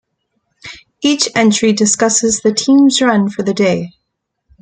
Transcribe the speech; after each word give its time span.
Each 1.03 1.29
entry 1.35 1.73
discusses 1.73 2.41
the 2.41 2.51
team's 2.51 2.99
run 3.03 3.29
for 3.29 3.43
the 3.43 3.53
day. 3.53 3.93